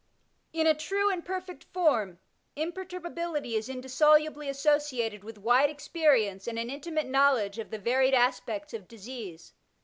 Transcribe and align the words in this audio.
In 0.51 0.65
a 0.65 0.73
true 0.73 1.11
and 1.11 1.23
perfect 1.23 1.63
form, 1.65 2.17
imperturbability 2.55 3.53
is 3.55 3.69
indissolubly 3.69 4.49
associated 4.49 5.23
with 5.23 5.37
wide 5.37 5.69
experience 5.69 6.47
and 6.47 6.57
an 6.57 6.71
intimate 6.71 7.05
knowledge 7.05 7.59
of 7.59 7.69
the 7.69 7.77
varied 7.77 8.15
aspects 8.15 8.73
of 8.73 8.87
disease. 8.87 9.53